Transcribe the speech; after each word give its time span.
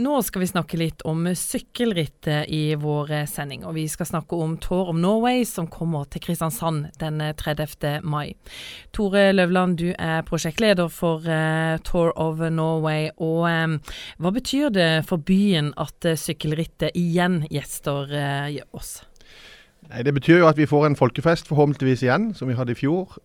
Nå 0.00 0.22
skal 0.24 0.40
vi 0.40 0.46
snakke 0.48 0.78
litt 0.80 1.02
om 1.04 1.26
sykkelrittet 1.36 2.48
i 2.48 2.74
vår 2.80 3.10
sending. 3.28 3.66
Og 3.68 3.74
vi 3.76 3.84
skal 3.92 4.08
snakke 4.08 4.38
om 4.40 4.54
Tour 4.56 4.88
of 4.88 4.96
Norway 4.96 5.42
som 5.44 5.66
kommer 5.68 6.06
til 6.08 6.22
Kristiansand 6.24 6.86
den 7.00 7.20
30. 7.20 8.00
mai. 8.00 8.32
Tore 8.96 9.26
Løvland, 9.34 9.76
du 9.82 9.90
er 9.92 10.24
prosjektleder 10.24 10.88
for 10.88 11.26
uh, 11.28 11.76
Tour 11.84 12.14
of 12.16 12.40
Norway. 12.40 13.10
Og 13.20 13.44
um, 13.44 13.74
hva 14.16 14.32
betyr 14.32 14.72
det 14.72 14.88
for 15.10 15.20
byen 15.20 15.74
at 15.76 16.08
uh, 16.08 16.16
sykkelrittet 16.16 16.96
igjen 16.96 17.42
gjester 17.52 18.08
uh, 18.16 18.48
oss? 18.72 19.02
Nei, 19.90 20.06
Det 20.08 20.14
betyr 20.16 20.40
jo 20.40 20.48
at 20.48 20.56
vi 20.56 20.70
får 20.70 20.86
en 20.88 20.96
folkefest 20.96 21.52
forhåpentligvis 21.52 22.06
igjen, 22.06 22.30
som 22.38 22.48
vi 22.48 22.56
hadde 22.56 22.72
i 22.72 22.78
fjor. 22.80 23.18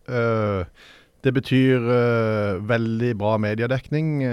det 1.24 1.34
betyr 1.34 1.86
veldig 2.68 3.14
bra 3.18 3.38
mediedekning. 3.38 4.26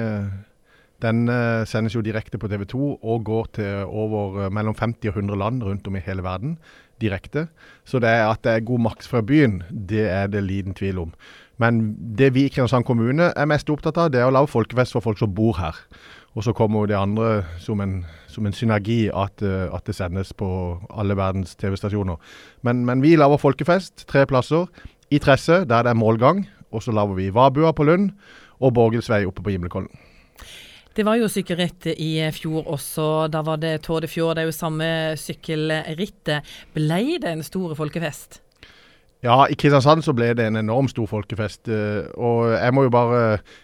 Den 1.02 1.28
uh, 1.28 1.64
sendes 1.66 1.94
jo 1.94 2.04
direkte 2.04 2.38
på 2.38 2.48
TV 2.48 2.64
2 2.70 2.94
og 3.02 3.24
går 3.24 3.48
til 3.58 3.84
over 3.84 4.46
uh, 4.46 4.52
mellom 4.52 4.76
50 4.78 5.10
og 5.10 5.16
100 5.16 5.38
land 5.38 5.62
rundt 5.62 5.86
om 5.86 5.96
i 5.96 6.04
hele 6.04 6.22
verden 6.22 6.58
direkte. 7.00 7.48
Så 7.84 7.98
det 7.98 8.08
at 8.08 8.44
det 8.44 8.52
er 8.52 8.66
god 8.66 8.80
maks 8.80 9.08
fra 9.08 9.20
byen, 9.20 9.62
det 9.70 10.08
er 10.08 10.26
det 10.26 10.44
liten 10.44 10.74
tvil 10.74 10.98
om. 10.98 11.14
Men 11.58 11.96
det 12.18 12.34
vi 12.34 12.44
i 12.44 12.48
Kristiansand 12.48 12.84
kommune 12.84 13.32
er 13.36 13.46
mest 13.46 13.70
opptatt 13.70 13.98
av, 13.98 14.10
det 14.10 14.20
er 14.20 14.28
å 14.28 14.34
lage 14.34 14.50
folkefest 14.50 14.94
for 14.96 15.04
folk 15.04 15.18
som 15.18 15.34
bor 15.34 15.58
her. 15.58 15.76
Og 16.34 16.44
så 16.44 16.52
kommer 16.52 16.82
jo 16.82 16.90
det 16.90 16.98
andre 16.98 17.44
som 17.62 17.80
en, 17.80 18.00
som 18.26 18.46
en 18.46 18.52
synergi, 18.54 19.06
at, 19.14 19.42
uh, 19.42 19.70
at, 19.74 19.84
det 19.86 19.94
sendes 19.94 20.32
på 20.34 20.48
alle 20.90 21.16
verdens 21.16 21.54
TV-stasjoner. 21.54 22.18
Men, 22.62 22.82
men, 22.86 23.02
vi 23.02 23.14
lager 23.16 23.38
folkefest 23.38 24.08
tre 24.10 24.26
plasser. 24.26 24.66
I 25.10 25.20
Tresse, 25.22 25.62
der 25.64 25.86
det 25.86 25.94
er 25.94 26.00
målgang. 26.00 26.48
Og 26.74 26.82
så 26.82 26.90
lager 26.90 27.14
vi 27.14 27.30
Vabua 27.30 27.70
på 27.72 27.86
Lund 27.86 28.10
og 28.58 28.74
Borgelsvei 28.74 29.22
oppe 29.28 29.44
på 29.44 29.54
Gimlekollen. 29.54 29.92
Det 30.94 31.02
var 31.02 31.18
jo 31.18 31.26
sykkelritt 31.26 31.88
i 31.98 32.12
fjor 32.30 32.68
også. 32.70 33.26
Da 33.26 33.40
var 33.42 33.58
det 33.58 33.80
Tour 33.82 34.04
de 34.04 34.06
Fjord. 34.06 34.36
Det 34.36 34.44
er 34.44 34.46
jo 34.46 34.54
samme 34.54 34.88
sykkelrittet. 35.18 36.54
Ble 36.76 37.18
det 37.18 37.32
en 37.32 37.42
stor 37.42 37.74
folkefest? 37.74 38.38
Ja, 39.24 39.46
i 39.48 39.56
Kristiansand 39.56 40.04
så 40.04 40.12
ble 40.12 40.28
det 40.36 40.44
en 40.44 40.60
enormt 40.60 40.92
stor 40.92 41.08
folkefest. 41.08 41.70
Eh, 41.72 42.04
og 42.14 42.52
jeg 42.52 42.74
må 42.76 42.84
jo 42.84 42.92
bare 42.92 43.20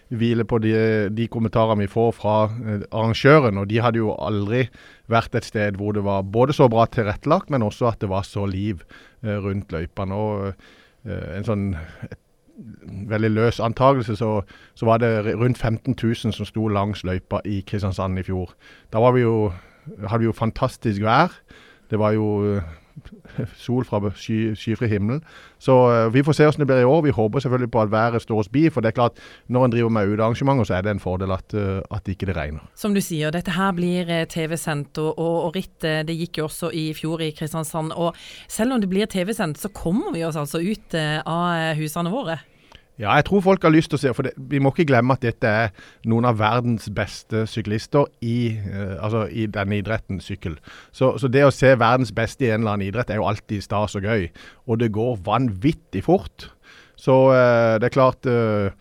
hvile 0.09 0.43
på 0.43 0.57
de, 0.63 0.73
de 1.13 1.27
kommentarene 1.31 1.85
vi 1.85 1.91
får 1.91 2.15
fra 2.17 2.35
eh, 2.49 2.83
arrangøren. 2.89 3.61
Og 3.61 3.69
de 3.69 3.77
hadde 3.85 4.01
jo 4.01 4.15
aldri 4.17 4.65
vært 5.11 5.37
et 5.37 5.45
sted 5.45 5.77
hvor 5.77 5.93
det 5.95 6.03
var 6.07 6.25
både 6.25 6.57
så 6.57 6.65
bra 6.71 6.87
tilrettelagt, 6.89 7.53
men 7.53 7.63
også 7.63 7.91
at 7.91 8.01
det 8.01 8.09
var 8.09 8.25
så 8.25 8.47
liv 8.49 8.81
eh, 9.21 9.37
rundt 9.37 9.71
løypene. 9.71 10.17
Og 10.17 10.67
en 11.01 11.45
sånn 11.47 11.63
et 12.05 12.19
veldig 13.09 13.31
løs 13.31 13.59
antakelse, 13.59 14.15
så, 14.15 14.41
så, 14.75 14.85
var 14.85 14.97
det 14.97 15.35
rundt 15.35 15.57
15 15.57 15.95
000 16.03 16.33
som 16.33 16.45
sto 16.45 16.67
langs 16.67 17.03
løypa 17.03 17.41
i 17.45 17.61
Kristiansand 17.67 18.19
i 18.19 18.23
fjor. 18.23 18.53
Da 18.93 19.11
vi 19.11 19.25
jo, 19.25 19.51
hadde 20.07 20.19
vi 20.19 20.29
jo 20.29 20.37
fantastisk 20.37 21.01
vær. 21.01 21.33
Det 21.91 21.99
var 21.99 22.13
jo 22.15 22.27
eh, 22.55 22.67
sol 23.65 23.85
fra 23.87 23.99
sky, 24.15 24.53
skyfri 24.55 24.87
himmel. 24.91 25.19
Så 25.59 25.73
uh, 25.91 26.13
vi 26.13 26.23
får 26.23 26.37
se 26.37 26.47
hvordan 26.47 26.63
det 26.63 26.67
blir 26.69 26.83
i 26.83 26.87
år. 26.87 27.01
Vi 27.05 27.15
håper 27.15 27.43
selvfølgelig 27.43 27.71
på 27.71 27.81
at 27.81 27.91
været 27.91 28.21
står 28.21 28.39
oss 28.39 28.49
bi. 28.51 28.69
For 28.69 28.81
det 28.81 28.91
er 28.91 28.97
klart, 28.99 29.19
når 29.47 29.65
en 29.65 29.73
driver 29.75 29.89
med 29.89 30.13
utearrangementer, 30.13 30.67
så 30.67 30.77
er 30.77 30.85
det 30.85 30.91
en 30.95 31.03
fordel 31.03 31.31
at, 31.35 31.53
uh, 31.53 31.81
at 31.91 32.07
ikke 32.07 32.29
det 32.29 32.37
regner. 32.37 32.63
Som 32.75 32.95
du 32.95 33.01
sier, 33.03 33.31
dette 33.31 33.55
her 33.55 33.71
blir 33.75 34.11
TV-sendt, 34.31 34.97
og, 35.03 35.19
og, 35.19 35.51
rittet 35.55 36.07
det 36.07 36.15
gikk 36.15 36.39
jo 36.39 36.47
også 36.47 36.71
i 36.71 36.91
fjor 36.95 37.23
i 37.23 37.31
Kristiansand. 37.35 37.91
Og 37.91 38.15
selv 38.47 38.75
om 38.75 38.81
det 38.81 38.89
blir 38.91 39.09
TV-sendt, 39.11 39.59
så 39.59 39.71
kommer 39.75 40.15
vi 40.15 40.23
oss 40.27 40.39
altså 40.39 40.63
ut 40.63 40.95
av 40.95 41.75
husene 41.79 42.11
våre. 42.13 42.39
Ja, 42.99 43.15
jeg 43.17 43.25
tror 43.25 43.41
folk 43.41 43.63
har 43.63 43.73
lyst 43.73 43.89
til 43.93 43.97
å 43.97 44.01
se, 44.01 44.11
for 44.13 44.27
det, 44.27 44.33
vi 44.51 44.59
må 44.61 44.73
ikke 44.73 44.85
glemme 44.91 45.15
at 45.15 45.23
dette 45.23 45.47
er 45.47 45.71
noen 46.09 46.27
av 46.29 46.37
verdens 46.41 46.89
beste 46.93 47.45
syklister 47.49 48.09
i, 48.21 48.53
uh, 48.67 48.97
altså 49.01 49.25
i 49.31 49.47
denne 49.49 49.79
idretten, 49.79 50.19
sykkel. 50.21 50.59
Så, 50.91 51.15
så, 51.21 51.31
det 51.31 51.45
å 51.47 51.53
se 51.55 51.73
verdens 51.79 52.13
beste 52.15 52.45
i 52.45 52.51
en 52.51 52.61
eller 52.61 52.75
annen 52.75 52.89
idrett 52.91 53.09
er 53.09 53.21
jo 53.21 53.29
alltid 53.31 53.63
stas 53.65 53.97
og 53.97 54.05
gøy. 54.05 54.27
Og 54.67 54.81
det 54.83 54.91
går 54.93 55.21
vanvittig 55.25 56.03
fort. 56.05 56.51
Så 56.99 57.17
uh, 57.31 57.79
det 57.81 57.89
er 57.89 57.95
klart 57.95 58.27
Eh, 58.29 58.71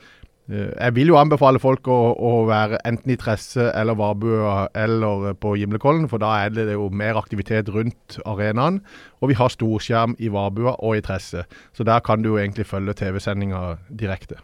jeg 0.50 0.94
vil 0.96 1.12
jo 1.12 1.18
anbefale 1.20 1.60
folk 1.62 1.86
å, 1.90 1.98
å 2.18 2.30
være 2.48 2.80
enten 2.88 3.12
i 3.14 3.18
Tresse 3.20 3.68
eller 3.70 3.98
Varbø 3.98 4.40
eller 4.74 5.34
på 5.38 5.54
Gimlekollen, 5.60 6.08
for 6.10 6.22
da 6.22 6.32
er 6.44 6.54
det 6.56 6.66
jo 6.72 6.88
mer 6.90 7.18
aktivitet 7.20 7.70
rundt 7.70 8.18
arenaen. 8.26 8.80
Og 9.22 9.30
vi 9.30 9.38
har 9.38 9.52
storskjerm 9.54 10.16
i 10.18 10.30
Varbua 10.32 10.74
og 10.78 10.98
i 10.98 11.04
Tresse, 11.06 11.44
så 11.46 11.86
der 11.86 12.02
kan 12.02 12.24
du 12.24 12.32
jo 12.32 12.40
egentlig 12.42 12.66
følge 12.66 12.96
TV-sendinga 12.98 13.76
direkte. 13.88 14.40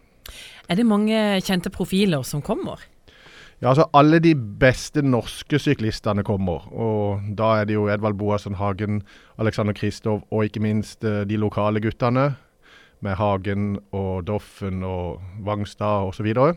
Er 0.71 0.79
det 0.79 0.87
mange 0.87 1.19
kjente 1.47 1.71
profiler 1.75 2.23
som 2.27 2.43
kommer? 2.43 2.83
Ja, 3.63 3.71
altså 3.71 3.87
Alle 3.97 4.19
de 4.21 4.35
beste 4.35 5.03
norske 5.03 5.59
syklistene 5.59 6.23
kommer. 6.23 6.69
og 6.73 7.23
Da 7.39 7.61
er 7.61 7.65
det 7.65 7.75
jo 7.75 7.89
Edvald 7.89 8.19
Boasson 8.19 8.55
Hagen, 8.55 9.03
Alexander 9.39 9.73
Kristoff 9.73 10.23
og 10.31 10.45
ikke 10.45 10.61
minst 10.61 11.05
eh, 11.05 11.25
de 11.25 11.37
lokale 11.41 11.81
guttene 11.81 12.35
med 13.05 13.19
Hagen 13.21 13.77
og 13.93 14.27
Doffen 14.27 14.85
og 14.87 15.21
Vangstad 15.45 16.09
osv. 16.09 16.19
Så, 16.19 16.27
videre. 16.27 16.55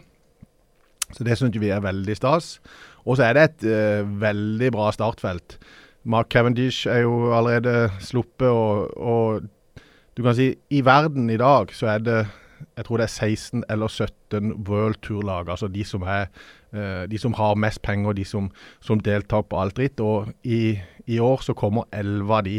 så 1.12 1.24
det 1.24 1.38
syns 1.38 1.60
vi 1.60 1.72
er 1.74 1.84
veldig 1.84 2.16
stas. 2.18 2.58
Og 3.06 3.18
så 3.18 3.30
er 3.30 3.38
det 3.38 3.46
et 3.48 3.70
uh, 3.70 4.22
veldig 4.22 4.72
bra 4.76 4.92
startfelt. 4.92 5.58
Mark 6.04 6.30
Cavendish 6.32 6.88
er 6.88 7.04
jo 7.04 7.34
allerede 7.36 7.90
sluppet, 8.00 8.48
og, 8.48 8.98
og, 8.98 9.42
du 10.18 10.24
kan 10.24 10.36
si 10.36 10.54
i 10.70 10.84
verden 10.84 11.30
i 11.30 11.38
dag 11.40 11.72
så 11.72 11.94
er 11.96 12.04
det 12.04 12.20
jeg 12.76 12.86
tror 12.86 13.00
det 13.00 13.06
er 13.06 13.28
16 13.32 13.64
eller 13.72 13.88
17 13.88 14.68
World 14.68 14.98
Tour-lag. 15.02 15.48
Altså 15.50 15.68
de 15.72 15.84
som, 15.88 16.04
er, 16.04 16.26
uh, 16.76 17.06
de 17.12 17.18
som 17.18 17.34
har 17.34 17.56
mest 17.56 17.82
penger, 17.82 18.14
de 18.14 18.26
som, 18.26 18.50
som 18.84 19.00
deltar 19.00 19.46
på 19.48 19.60
alt 19.62 19.78
dritt. 19.78 20.00
Og 20.00 20.28
i, 20.44 20.80
i 21.08 21.20
år 21.20 21.44
så 21.44 21.54
kommer 21.54 21.88
11 21.94 22.36
av 22.36 22.44
de 22.44 22.58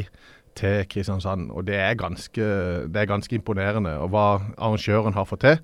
til 0.60 0.84
Kristiansand. 0.90 1.48
Og 1.50 1.66
det 1.68 1.78
er 1.80 1.96
ganske, 1.98 2.50
det 2.88 3.00
er 3.00 3.08
ganske 3.10 3.36
imponerende 3.36 3.96
og 4.00 4.12
hva 4.12 4.26
arrangøren 4.58 5.16
har 5.16 5.28
fått 5.28 5.46
til. 5.46 5.58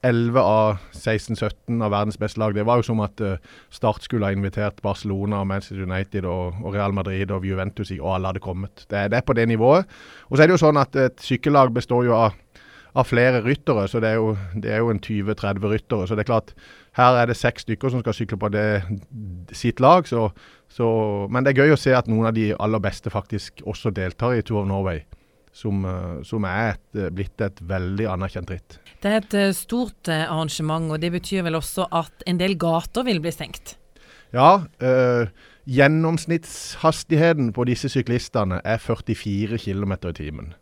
11 0.00 0.40
av 0.40 0.78
16-17 0.96 1.82
av 1.84 1.92
verdens 1.92 2.16
beste 2.20 2.40
lag. 2.40 2.54
Det 2.56 2.64
var 2.64 2.80
jo 2.80 2.86
som 2.88 3.02
at 3.04 3.20
uh, 3.20 3.36
Start 3.72 4.06
skulle 4.06 4.28
ha 4.28 4.32
invitert 4.32 4.80
Barcelona, 4.84 5.42
Manchester 5.44 5.84
United 5.84 6.24
og, 6.28 6.56
Real 6.72 6.94
Madrid 6.96 7.30
og 7.34 7.44
Juventus, 7.44 7.92
og 7.98 8.14
alle 8.14 8.32
hadde 8.32 8.44
kommet. 8.44 8.86
Det, 8.86 9.10
det, 9.12 9.20
er 9.20 9.26
på 9.26 9.36
det 9.36 9.48
nivået. 9.50 9.84
Og 10.28 10.36
så 10.36 10.42
er 10.42 10.48
det 10.48 10.56
jo 10.56 10.64
sånn 10.64 10.80
at 10.80 10.96
et 10.96 11.20
sykkellag 11.24 11.74
består 11.76 12.08
jo 12.08 12.16
av, 12.16 12.38
av 12.94 13.06
flere 13.06 13.42
ryttere, 13.44 13.86
så 13.88 14.00
det 14.02 14.08
er 14.12 14.18
jo, 14.18 14.32
det 14.54 14.72
er 14.72 14.80
jo 14.82 14.90
en 14.90 15.02
20-30 15.02 15.68
ryttere. 15.70 16.06
Så 16.08 16.16
det 16.16 16.24
er 16.24 16.30
klart, 16.32 16.54
her 16.98 17.18
er 17.20 17.30
det 17.30 17.38
seks 17.38 17.66
stykker 17.66 17.92
som 17.92 18.02
skal 18.02 18.16
sykle 18.16 18.38
på 18.40 18.50
det, 18.54 18.64
sitt 19.54 19.80
lag. 19.80 20.08
så 20.10 20.30
så, 20.70 20.86
men 21.30 21.42
det 21.42 21.52
er 21.52 21.64
gøy 21.64 21.74
å 21.74 21.80
se 21.80 21.94
at 21.96 22.08
noen 22.10 22.28
av 22.30 22.36
de 22.36 22.52
aller 22.54 22.82
beste 22.82 23.10
faktisk 23.10 23.64
også 23.68 23.90
deltar 23.94 24.36
i 24.38 24.44
Tour 24.46 24.62
of 24.62 24.70
Norway. 24.70 25.02
Som, 25.52 25.82
eh, 25.82 26.20
som 26.22 26.44
er 26.46 26.76
et, 26.76 26.84
eh, 26.94 27.10
blitt 27.10 27.42
et 27.42 27.58
veldig 27.66 28.06
anerkjent 28.06 28.52
ritt. 28.52 28.78
Det 29.02 29.10
er 29.10 29.16
et 29.18 29.34
eh, 29.34 29.50
stort 29.50 30.06
arrangement, 30.06 30.92
og 30.92 31.00
det 31.02 31.10
betyr 31.10 31.42
vel 31.42 31.58
også 31.58 31.88
at 31.90 32.22
en 32.30 32.38
del 32.38 32.54
gater 32.54 33.02
vil 33.02 33.18
bli 33.18 33.32
stengt? 33.34 33.74
Ja. 34.30 34.62
Øh, 34.78 35.26
gjennomsnittshastigheten 35.66 37.50
på 37.52 37.66
disse 37.66 37.90
syklistene 37.90 38.60
er 38.64 38.78
44 38.78 39.58
km 39.58 39.92
i 40.06 40.14
timen. 40.14 40.54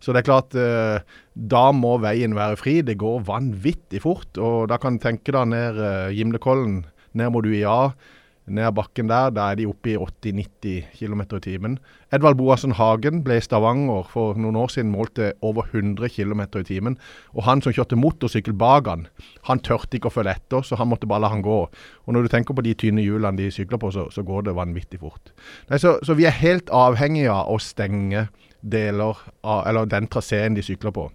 Så 0.00 0.12
det 0.12 0.22
er 0.22 0.28
klart, 0.28 0.56
øh, 0.58 1.00
da 1.34 1.64
må 1.72 1.96
veien 2.02 2.36
være 2.36 2.58
fri. 2.60 2.80
Det 2.86 2.98
går 3.00 3.24
vanvittig 3.28 4.02
fort. 4.04 4.30
Og 4.38 4.68
da 4.70 4.80
kan 4.80 4.96
du 4.96 5.04
tenke 5.04 5.34
deg 5.34 5.50
ned 5.52 5.80
øh, 5.80 6.12
Gimlekollen, 6.16 6.84
ned 7.16 7.32
mot 7.32 7.46
UiA 7.46 7.80
ned 8.46 8.72
bakken 8.76 9.10
der. 9.10 9.32
Da 9.34 9.50
er 9.50 9.58
de 9.58 9.66
oppe 9.68 9.92
i 9.92 9.96
80-90 9.98 10.86
km 10.96 11.22
i 11.36 11.40
timen. 11.42 11.78
Edvald 12.14 12.38
Boassen 12.38 12.76
Hagen 12.78 13.22
ble 13.26 13.38
i 13.40 13.44
Stavanger 13.44 14.06
for 14.12 14.38
noen 14.38 14.58
år 14.60 14.70
siden 14.72 14.92
målt 14.92 15.16
til 15.18 15.34
over 15.44 15.66
100 15.72 16.08
km 16.14 16.44
i 16.60 16.66
timen. 16.66 16.98
Og 17.34 17.46
han 17.48 17.62
som 17.62 17.74
kjørte 17.74 17.98
motorsykkel 17.98 18.54
bak 18.56 18.90
han, 18.90 19.06
han 19.50 19.62
tørte 19.66 19.98
ikke 19.98 20.10
å 20.12 20.14
følge 20.14 20.36
etter, 20.36 20.62
så 20.62 20.78
han 20.78 20.90
måtte 20.90 21.08
bare 21.10 21.24
la 21.26 21.32
han 21.34 21.44
gå. 21.44 21.60
Og 22.06 22.14
når 22.14 22.26
du 22.26 22.32
tenker 22.32 22.56
på 22.56 22.64
de 22.66 22.76
tynne 22.78 23.04
hjulene 23.04 23.40
de 23.40 23.50
sykler 23.50 23.82
på, 23.82 23.90
så, 23.94 24.06
så 24.14 24.24
går 24.26 24.46
det 24.46 24.58
vanvittig 24.58 25.02
fort. 25.02 25.34
Nei, 25.70 25.80
så, 25.82 25.96
så, 26.06 26.16
vi 26.18 26.28
er 26.28 26.42
helt 26.42 26.70
avhengige 26.74 27.32
av 27.32 27.50
å 27.50 27.58
stenge 27.62 28.28
deler 28.72 29.18
av, 29.42 29.66
eller 29.66 29.88
den 29.90 30.08
traseen 30.10 30.56
de 30.56 30.64
sykler 30.64 30.94
på. 30.94 31.08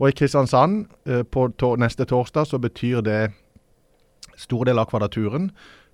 Og 0.00 0.08
i 0.08 0.16
Kristiansand 0.16 0.86
eh, 1.06 1.22
på 1.22 1.50
neste 1.80 2.06
torsdag 2.08 2.48
så 2.48 2.60
betyr 2.60 3.04
det 3.04 3.20
stor 4.40 4.64
del 4.64 4.80
av 4.80 4.88
kvadraturen. 4.88 5.50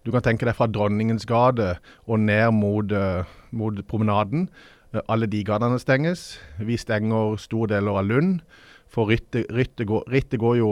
Du 0.07 0.13
kan 0.15 0.23
tenke 0.23 0.47
deg 0.47 0.55
fra 0.55 0.69
Dronningens 0.71 1.27
gate 1.27 1.77
og 2.07 2.21
ned 2.23 2.53
mot, 2.55 2.93
uh, 2.95 3.27
mot 3.51 3.81
promenaden. 3.91 4.47
Uh, 4.95 5.01
alle 5.11 5.27
de 5.27 5.41
gatene 5.43 5.81
stenges. 5.83 6.37
Vi 6.63 6.79
stenger 6.79 7.35
store 7.43 7.73
deler 7.75 7.99
av 7.99 8.07
Lund. 8.07 8.45
For 8.87 9.11
rittet, 9.11 9.51
går, 9.51 10.05
rittet 10.07 10.39
går, 10.39 10.61
jo 10.61 10.71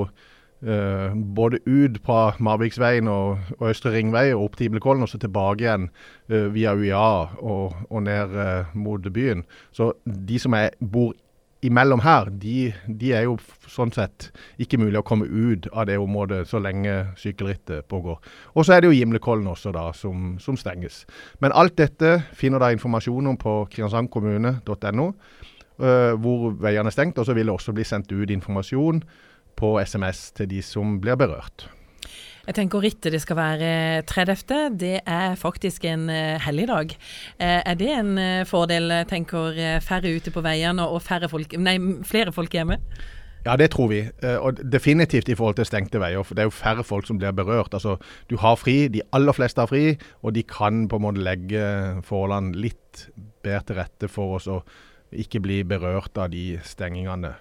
uh, 0.66 1.14
både 1.14 1.60
ut 1.66 2.00
fra 2.04 2.34
Marviksveien 2.38 3.08
og, 3.08 3.38
og, 3.58 3.68
Østre 3.70 3.94
Ringvei 3.94 4.30
og 4.34 4.48
opp 4.48 4.56
til 4.58 4.70
Iblekollen, 4.70 5.04
og 5.06 5.12
så 5.12 5.20
tilbake 5.22 5.64
igjen 5.64 5.90
via 6.28 6.72
UiA 6.72 7.10
og, 7.44 7.76
og 7.90 8.02
ned 8.02 8.32
mot 8.74 9.12
byen. 9.12 9.44
Så 9.72 9.92
de 10.04 10.38
som 10.40 10.56
er, 10.56 10.70
bor 10.80 11.12
imellom 11.64 12.02
her, 12.04 12.28
de, 12.28 12.72
de, 12.86 13.12
er 13.16 13.24
jo 13.24 13.36
sånn 13.70 13.92
sett 13.94 14.28
ikke 14.60 14.78
mulig 14.80 15.00
å 15.00 15.06
komme 15.06 15.26
ut 15.26 15.68
av 15.72 15.88
det 15.88 15.96
området 16.00 16.42
så 16.50 16.60
lenge 16.62 16.92
sykkelrittet 17.20 17.88
pågår. 17.88 18.20
Og 18.54 18.66
så 18.66 18.76
er 18.76 18.82
det 18.82 18.90
jo 18.90 18.98
Gimlekollen 18.98 19.48
også 19.48 19.72
da, 19.74 19.88
som, 19.96 20.34
som, 20.42 20.58
stenges. 20.60 21.02
Men 21.40 21.56
alt 21.56 21.76
dette 21.80 22.18
finner 22.36 22.60
dere 22.60 22.76
informasjon 22.76 23.32
om 23.32 23.38
på 23.40 23.56
kristiansandkommune.no, 23.72 25.06
uh, 25.80 26.12
hvor 26.20 26.50
veiene 26.60 26.92
er 26.92 26.96
stengt. 26.96 27.20
Og 27.20 27.28
så 27.28 27.36
vil 27.36 27.48
det 27.48 27.56
også 27.56 27.76
bli 27.76 27.86
sendt 27.88 28.12
ut 28.12 28.34
informasjon 28.34 29.00
på 29.56 29.76
SMS 29.80 30.30
til 30.36 30.50
de 30.50 30.60
som 30.64 30.98
blir 31.02 31.18
berørt. 31.20 31.68
Jeg 32.44 32.58
tenker 32.58 32.82
rittet 32.84 33.14
det 33.14 33.22
skal 33.22 33.38
være 33.38 33.68
30. 34.04 34.76
Det 34.80 34.98
er 35.00 35.34
faktisk 35.40 35.86
en 35.88 36.10
uh, 36.12 36.36
helligdag. 36.44 36.92
Uh, 37.40 37.60
er 37.64 37.74
det 37.80 37.90
en 37.94 38.14
uh, 38.20 38.44
fordel, 38.48 38.92
tenker 39.08 39.80
færre 39.80 40.12
ute 40.12 40.32
på 40.32 40.44
veiene 40.44 40.84
og 40.84 41.00
folk, 41.02 41.56
nei, 41.56 41.78
flere 42.04 42.32
folk 42.32 42.52
hjemme? 42.52 42.78
Ja, 43.44 43.56
det 43.60 43.70
tror 43.74 43.90
vi. 43.90 44.00
Og 44.40 44.56
definitivt 44.72 45.28
i 45.28 45.34
forhold 45.36 45.58
til 45.58 45.66
stengte 45.68 46.00
veier. 46.00 46.22
For 46.24 46.32
det 46.32 46.44
er 46.44 46.48
jo 46.48 46.54
færre 46.56 46.84
folk 46.84 47.06
som 47.06 47.18
blir 47.20 47.32
berørt. 47.36 47.74
Altså, 47.76 47.98
du 48.30 48.38
har 48.40 48.56
fri, 48.56 48.88
de 48.88 49.02
aller 49.12 49.36
fleste 49.36 49.60
har 49.60 49.68
fri, 49.68 49.98
og 50.22 50.32
de 50.32 50.42
kan 50.48 50.86
på 50.88 50.96
en 50.96 51.04
måte 51.04 51.20
legge 51.20 51.60
forholdene 52.08 52.56
litt 52.56 53.10
bedre 53.44 53.66
til 53.68 53.76
rette 53.82 54.08
for 54.08 54.38
oss 54.38 54.48
å 54.48 54.62
ikke 55.12 55.42
bli 55.44 55.60
berørt 55.68 56.16
av 56.16 56.32
de 56.32 56.56
stengingene. 56.64 57.34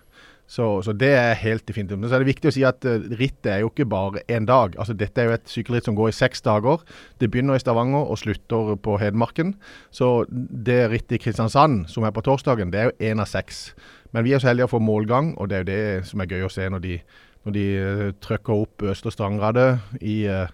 Så, 0.53 0.65
så, 0.85 0.93
det 0.93 1.09
er 1.17 1.39
helt 1.41 1.65
definitivt. 1.65 1.97
Men 1.97 2.11
så 2.11 2.19
er 2.19 2.21
det 2.21 2.29
viktig 2.29 2.51
å 2.51 2.53
si 2.53 2.61
at 2.67 2.85
uh, 2.85 3.01
rittet 3.17 3.49
er 3.49 3.63
jo 3.63 3.71
ikke 3.71 3.87
bare 3.89 4.21
én 4.29 4.45
dag. 4.45 4.75
Altså 4.77 4.93
Dette 4.93 5.23
er 5.23 5.31
jo 5.31 5.37
et 5.39 5.49
sykkelritt 5.49 5.87
som 5.89 5.97
går 5.97 6.11
i 6.11 6.13
seks 6.13 6.45
dager. 6.45 6.83
Det 7.17 7.31
begynner 7.33 7.57
i 7.57 7.63
Stavanger 7.63 8.05
og 8.05 8.19
slutter 8.21 8.75
på 8.85 8.99
Hedmarken. 9.01 9.55
Så 9.89 10.27
det 10.29 10.83
rittet 10.93 11.17
i 11.17 11.21
Kristiansand 11.23 11.87
som 11.89 12.05
er 12.05 12.13
på 12.13 12.21
torsdagen, 12.27 12.69
det 12.73 12.81
er 12.83 12.91
jo 12.91 13.11
én 13.13 13.23
av 13.23 13.31
seks. 13.31 13.71
Men 14.13 14.27
vi 14.27 14.35
er 14.35 14.43
så 14.43 14.51
heldige 14.51 14.69
å 14.69 14.75
få 14.75 14.83
målgang, 14.83 15.33
og 15.41 15.49
det 15.49 15.57
er 15.57 15.63
jo 15.63 15.71
det 15.71 16.09
som 16.11 16.21
er 16.21 16.29
gøy 16.29 16.45
å 16.45 16.53
se 16.53 16.69
når 16.69 16.85
de, 16.85 16.99
de 17.57 17.67
uh, 17.81 18.07
trykker 18.21 18.67
opp 18.67 18.85
Østre 18.93 19.15
Strangradet 19.15 19.71
i 20.05 20.19
uh, 20.29 20.45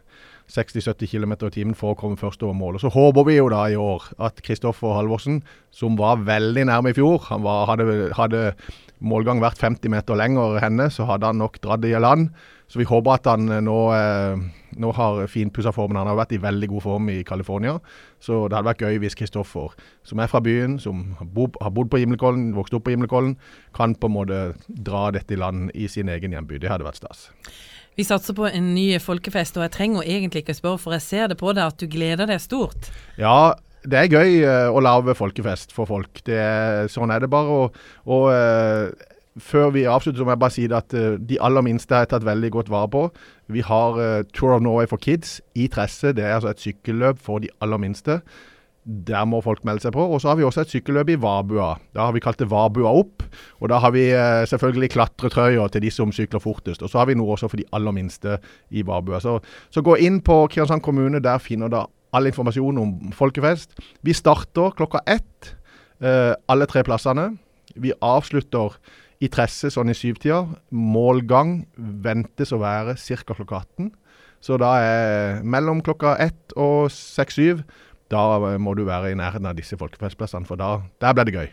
60-70 0.50 1.12
km 1.12 1.34
i 1.48 1.52
timen 1.54 1.78
for 1.78 1.94
å 1.94 1.98
komme 2.00 2.18
først 2.20 2.44
over 2.46 2.58
mål. 2.58 2.78
Og 2.78 2.84
Så 2.84 2.92
håper 2.94 3.28
vi 3.28 3.38
jo 3.38 3.50
da 3.54 3.66
i 3.70 3.78
år 3.78 4.10
at 4.26 4.42
Kristoffer 4.46 4.96
Halvorsen, 4.98 5.44
som 5.72 5.98
var 6.00 6.24
veldig 6.26 6.66
nærme 6.66 6.90
i 6.90 6.98
fjor 6.98 7.22
Han 7.30 7.44
var, 7.46 7.68
hadde, 7.70 8.10
hadde, 8.18 8.54
målgang 9.00 9.40
vært 9.40 9.62
50 9.62 9.94
meter 9.94 10.18
lenger 10.18 10.60
henne, 10.60 10.90
så 10.92 11.06
hadde 11.08 11.30
han 11.30 11.40
nok 11.40 11.62
dratt 11.64 11.86
i 11.88 11.94
land. 11.96 12.34
Så 12.70 12.80
vi 12.80 12.86
håper 12.86 13.18
at 13.18 13.28
han 13.30 13.50
eh, 13.50 13.62
nå, 13.66 13.78
eh, 13.96 14.44
nå 14.80 14.92
har 14.96 15.24
finpussa 15.32 15.74
formen. 15.74 15.98
Han 15.98 16.12
har 16.12 16.20
vært 16.20 16.36
i 16.38 16.42
veldig 16.42 16.70
god 16.76 16.86
form 16.86 17.10
i 17.12 17.18
California. 17.26 17.80
Så 18.22 18.44
det 18.46 18.60
hadde 18.60 18.70
vært 18.70 18.84
gøy 18.86 19.02
hvis 19.04 19.18
Kristoffer, 19.18 19.74
som 20.06 20.22
er 20.22 20.30
fra 20.30 20.42
byen, 20.46 20.78
som 20.82 21.16
har 21.20 21.30
bodd 21.34 21.90
på 21.90 22.02
Himmelkollen, 22.02 22.52
vokst 22.58 22.78
opp 22.78 22.86
på 22.86 22.94
Himmelkollen, 22.94 23.36
kan 23.76 23.98
på 23.98 24.12
en 24.12 24.18
måte 24.20 24.44
dra 24.68 25.10
dette 25.16 25.34
i 25.34 25.42
land 25.42 25.74
i 25.74 25.90
sin 25.90 26.12
egen 26.14 26.38
hjemby. 26.38 26.62
Det 26.62 26.70
hadde 26.70 26.86
vært 26.86 27.02
stas. 27.02 27.30
Vi 27.98 28.06
satser 28.08 28.38
på 28.38 28.46
en 28.48 28.70
ny 28.76 28.94
folkefest, 29.02 29.58
og 29.58 29.66
jeg 29.66 29.74
trenger 29.76 30.06
egentlig 30.06 30.46
ikke 30.46 30.56
spørre, 30.56 30.80
for 30.80 30.96
jeg 30.96 31.04
ser 31.04 31.34
det 31.34 31.40
på 31.42 31.52
deg 31.52 31.66
at 31.66 31.82
du 31.82 31.90
gleder 31.90 32.30
deg 32.30 32.40
stort. 32.40 32.94
Ja, 33.20 33.58
det 33.84 33.98
er 33.98 34.14
gøy 34.14 34.46
uh, 34.46 34.70
å 34.76 34.80
lage 34.84 35.18
folkefest 35.18 35.74
for 35.76 35.90
folk. 35.90 36.22
Det, 36.28 36.40
sånn 36.94 37.12
er 37.12 37.26
det 37.26 37.32
bare. 37.34 37.58
Og, 37.66 37.82
og 38.08 38.30
før 39.38 39.70
vi 39.76 39.86
avslutter, 39.86 40.20
så 40.20 40.26
må 40.26 40.34
jeg 40.34 40.42
bare 40.42 40.56
si 40.56 40.66
at 40.66 40.94
uh, 40.98 41.18
de 41.30 41.38
aller 41.42 41.66
minste 41.66 41.96
er 41.96 42.10
tatt 42.10 42.26
veldig 42.26 42.52
godt 42.52 42.72
vare 42.74 42.90
på. 42.90 43.04
Vi 43.48 43.62
har 43.66 44.24
Tour 44.34 44.56
of 44.56 44.62
Norway 44.62 44.88
for 44.90 44.98
Kids 44.98 45.42
i 45.56 45.68
Tresse. 45.68 46.14
Det 46.14 46.24
er 46.24 46.38
altså 46.38 46.54
et 46.54 46.60
sykkelløp 46.62 47.20
for 47.22 47.40
de 47.40 47.50
aller 47.62 47.78
minste. 47.82 48.22
Der 48.90 49.26
må 49.28 49.42
folk 49.44 49.62
melde 49.68 49.84
seg 49.84 49.94
på. 49.94 50.02
Og 50.02 50.22
så 50.22 50.32
har 50.32 50.38
vi 50.40 50.46
også 50.48 50.64
et 50.64 50.72
sykkelløp 50.74 51.12
i 51.14 51.18
Vabua. 51.20 51.74
Da 51.96 52.08
har 52.08 52.16
vi 52.16 52.22
kalt 52.24 52.40
det 52.42 52.50
Vabua 52.50 52.94
opp. 53.02 53.26
Og 53.60 53.70
da 53.70 53.78
har 53.84 53.94
vi 53.94 54.08
eh, 54.16 54.46
selvfølgelig 54.50 54.90
klatretrøyer 54.96 55.74
til 55.74 55.84
de 55.84 55.92
som 55.94 56.14
sykler 56.16 56.42
fortest. 56.42 56.82
Og 56.82 56.90
så 56.90 57.02
har 57.02 57.10
vi 57.10 57.18
noe 57.20 57.36
også 57.36 57.52
for 57.52 57.60
de 57.60 57.68
aller 57.76 57.94
minste 57.96 58.40
i 58.72 58.86
Vabua. 58.86 59.20
Så, 59.22 59.38
så 59.70 59.84
gå 59.86 59.98
inn 60.02 60.22
på 60.26 60.42
Kristiansand 60.48 60.86
kommune. 60.86 61.22
Der 61.22 61.44
finner 61.44 61.70
du 61.70 61.82
all 61.84 62.32
informasjon 62.32 62.82
om 62.82 62.96
folkefest. 63.14 63.78
Vi 64.02 64.16
starter 64.18 64.74
klokka 64.80 65.04
ett 65.06 65.54
eh, 66.02 66.34
alle 66.50 66.70
tre 66.70 66.84
plassene. 66.88 67.34
Vi 67.76 67.94
avslutter 68.02 68.80
i 69.20 69.28
Tresse 69.32 69.72
sånn 69.74 69.92
i 69.92 69.98
syvtida. 69.98 70.46
Målgang 70.72 71.66
ventes 71.76 72.54
å 72.56 72.62
være 72.62 72.96
ca. 72.96 73.36
klokka 73.36 73.64
18. 73.64 73.92
Så 74.40 74.56
da 74.62 74.72
er 74.80 75.44
mellom 75.44 75.82
klokka 75.84 76.16
ett 76.24 76.56
og 76.56 76.88
seks-syv 76.94 77.66
da 78.10 78.58
må 78.58 78.74
du 78.74 78.86
være 78.88 79.12
i 79.12 79.18
nærheten 79.18 79.46
av 79.46 79.58
disse 79.58 79.78
folkefestplassene, 79.78 80.48
for 80.50 80.58
da, 80.60 80.80
der 81.02 81.14
blir 81.14 81.30
det 81.30 81.36
gøy. 81.36 81.50